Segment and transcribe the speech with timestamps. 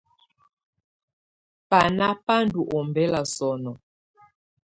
[1.69, 3.73] Banà bà ndù ɔmbɛla sɔ̀nɔ.